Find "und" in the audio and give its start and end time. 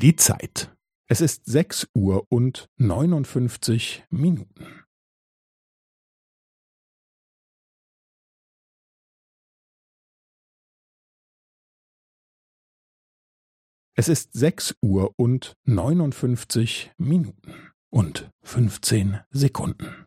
2.32-2.70, 15.18-15.52, 17.92-18.30